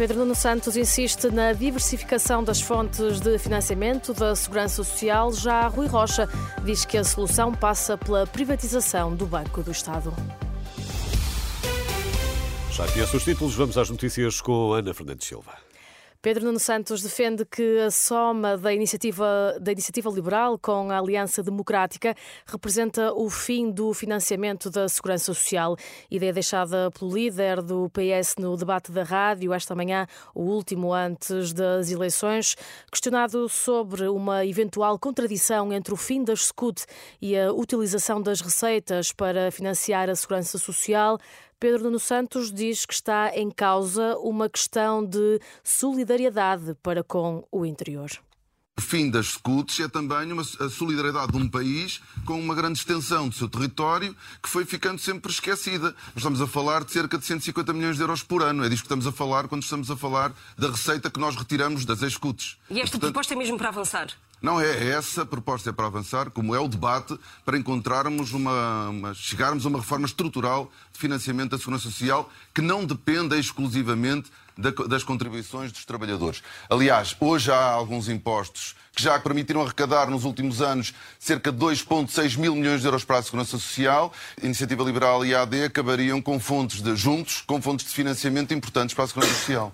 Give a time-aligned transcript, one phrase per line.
[0.00, 5.30] Pedro Nuno Santos insiste na diversificação das fontes de financiamento da Segurança Social.
[5.30, 6.26] Já Rui Rocha
[6.64, 10.10] diz que a solução passa pela privatização do Banco do Estado.
[12.72, 15.52] Já conhece os títulos, vamos às notícias com Ana Fernandes Silva.
[16.22, 21.42] Pedro Nuno Santos defende que a soma da iniciativa, da iniciativa liberal com a Aliança
[21.42, 25.76] Democrática representa o fim do financiamento da Segurança Social.
[26.10, 31.54] Ideia deixada pelo líder do PS no debate da rádio esta manhã, o último antes
[31.54, 32.54] das eleições,
[32.92, 36.84] questionado sobre uma eventual contradição entre o fim das SCUT
[37.18, 41.18] e a utilização das receitas para financiar a Segurança Social.
[41.60, 47.66] Pedro Nuno Santos diz que está em causa uma questão de solidariedade para com o
[47.66, 48.10] interior.
[48.78, 52.78] O fim das SCUTs é também uma, a solidariedade de um país com uma grande
[52.78, 55.90] extensão do seu território que foi ficando sempre esquecida.
[55.90, 58.64] Nós estamos a falar de cerca de 150 milhões de euros por ano.
[58.64, 61.84] É disso que estamos a falar quando estamos a falar da receita que nós retiramos
[61.84, 62.56] das SCUTs.
[62.70, 64.08] E esta Portanto, proposta é mesmo para avançar?
[64.42, 68.88] Não, é essa a proposta é para avançar, como é o debate, para encontrarmos uma,
[68.88, 74.30] uma, chegarmos a uma reforma estrutural de financiamento da Segurança Social que não dependa exclusivamente
[74.56, 76.42] da, das contribuições dos trabalhadores.
[76.68, 82.38] Aliás, hoje há alguns impostos que já permitiram arrecadar nos últimos anos cerca de 2,6
[82.38, 84.12] mil milhões de euros para a Segurança Social.
[84.40, 88.52] A Iniciativa Liberal e a AD acabariam com fontes de, juntos, com fontes de financiamento
[88.54, 89.72] importantes para a Segurança Social.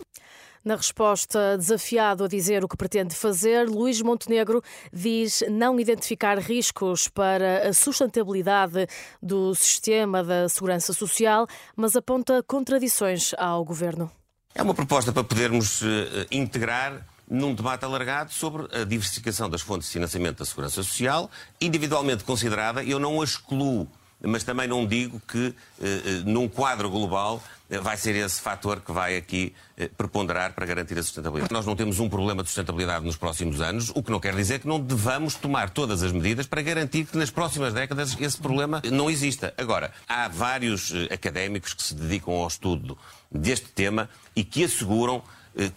[0.67, 4.61] Na resposta, desafiado a dizer o que pretende fazer, Luís Montenegro
[4.93, 8.89] diz não identificar riscos para a sustentabilidade
[9.23, 11.47] do sistema da segurança social,
[11.77, 14.11] mas aponta contradições ao governo.
[14.57, 15.87] É uma proposta para podermos uh,
[16.33, 22.25] integrar num debate alargado sobre a diversificação das fontes de financiamento da segurança social, individualmente
[22.25, 23.89] considerada, eu não excluo
[24.21, 28.91] mas também não digo que, eh, num quadro global, eh, vai ser esse fator que
[28.91, 31.53] vai aqui eh, preponderar para garantir a sustentabilidade.
[31.53, 34.61] Nós não temos um problema de sustentabilidade nos próximos anos, o que não quer dizer
[34.61, 38.81] que não devamos tomar todas as medidas para garantir que nas próximas décadas esse problema
[38.91, 39.53] não exista.
[39.59, 42.97] Agora, há vários académicos que se dedicam ao estudo
[43.31, 45.23] deste tema e que asseguram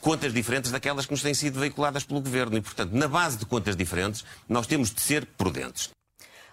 [0.01, 2.57] contas diferentes daquelas que nos têm sido veiculadas pelo Governo.
[2.57, 5.89] E, portanto, na base de contas diferentes, nós temos de ser prudentes.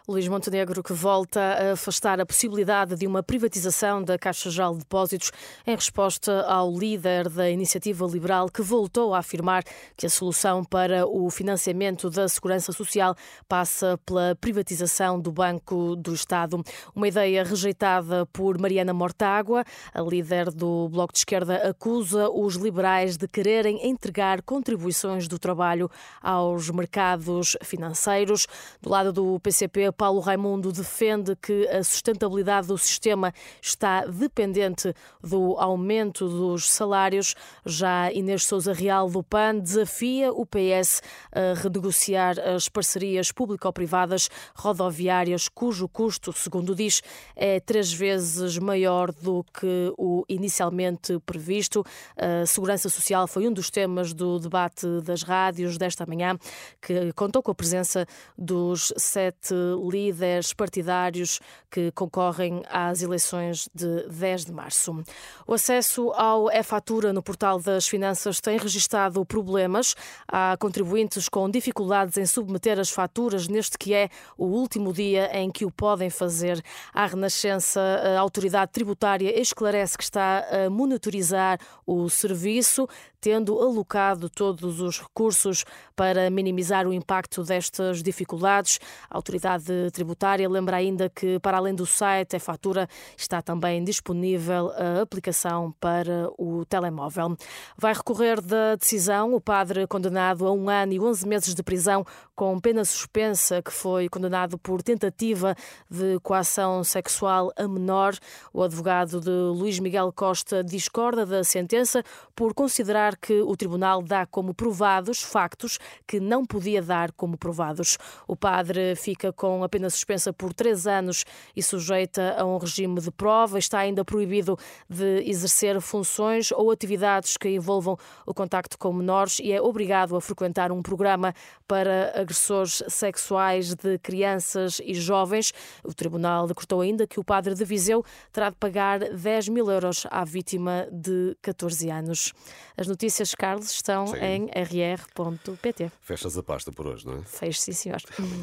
[0.09, 4.79] Luís Montenegro, que volta a afastar a possibilidade de uma privatização da Caixa Geral de
[4.79, 5.33] Depósitos
[5.67, 9.65] em resposta ao líder da Iniciativa Liberal, que voltou a afirmar
[9.97, 13.17] que a solução para o financiamento da Segurança Social
[13.49, 16.63] passa pela privatização do Banco do Estado.
[16.95, 23.17] Uma ideia rejeitada por Mariana Mortágua, a líder do Bloco de Esquerda, acusa os liberais
[23.17, 25.91] de quererem entregar contribuições do trabalho
[26.23, 28.47] aos mercados financeiros.
[28.81, 35.57] Do lado do PCP, Paulo Raimundo defende que a sustentabilidade do sistema está dependente do
[35.59, 37.35] aumento dos salários.
[37.65, 41.01] Já Inês Souza Real do PAN desafia o PS
[41.33, 47.03] a renegociar as parcerias público-privadas rodoviárias, cujo custo, segundo diz,
[47.35, 51.83] é três vezes maior do que o inicialmente previsto.
[52.17, 56.37] A segurança social foi um dos temas do debate das rádios desta manhã,
[56.83, 58.07] que contou com a presença
[58.37, 59.55] dos sete
[59.91, 65.03] líderes partidários que concorrem às eleições de 10 de março.
[65.47, 69.95] O acesso ao e-fatura no portal das finanças tem registado problemas.
[70.27, 75.51] Há contribuintes com dificuldades em submeter as faturas neste que é o último dia em
[75.51, 76.63] que o podem fazer.
[76.93, 82.89] A Renascença, a autoridade tributária, esclarece que está a monitorizar o serviço,
[83.21, 88.79] tendo alocado todos os recursos para minimizar o impacto destas dificuldades.
[89.11, 94.73] A autoridade tributária lembra ainda que, para além do site, a fatura está também disponível
[94.77, 97.37] a aplicação para o telemóvel.
[97.77, 102.05] Vai recorrer da decisão o padre condenado a um ano e 11 meses de prisão
[102.35, 105.57] com pena suspensa, que foi condenado por tentativa
[105.91, 108.15] de coação sexual a menor.
[108.53, 112.03] O advogado de Luís Miguel Costa discorda da sentença
[112.35, 117.99] por considerar que o tribunal dá como provados factos que não podia dar como provados.
[118.29, 121.25] O padre fica com apenas suspensa por três anos
[121.55, 123.59] e sujeita a um regime de prova.
[123.59, 124.59] Está ainda proibido
[124.89, 130.21] de exercer funções ou atividades que envolvam o contacto com menores e é obrigado a
[130.21, 131.35] frequentar um programa
[131.67, 135.53] para agressores sexuais de crianças e jovens.
[135.85, 140.07] O Tribunal decretou ainda que o padre de Viseu terá de pagar 10 mil euros
[140.11, 142.33] à vítima de 14 anos.
[142.77, 144.19] As notícias, Carlos, estão Sim.
[144.19, 145.91] em rr.pt.
[146.01, 147.23] Fechas a pasta por hoje, não é?
[147.23, 148.01] Fecho, sim, senhor.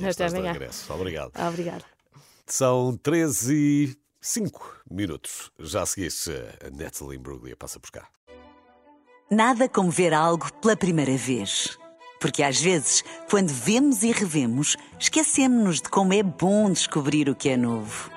[0.10, 0.54] Até amanhã.
[0.90, 1.13] Obrigado.
[1.48, 1.86] Obrigado.
[2.46, 5.52] São 13 e 5 minutos.
[5.60, 7.56] Já seguiste a Natalie Imbruglia.
[7.56, 8.08] Passa por cá.
[9.30, 11.78] Nada como ver algo pela primeira vez.
[12.20, 17.50] Porque às vezes, quando vemos e revemos, esquecemos-nos de como é bom descobrir o que
[17.50, 18.10] é novo.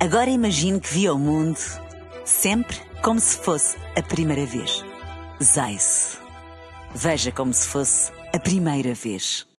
[0.00, 1.58] Agora imagine que viu o mundo
[2.24, 4.84] sempre como se fosse a primeira vez.
[5.42, 6.18] Zais.
[6.94, 9.46] Veja como se fosse a primeira vez.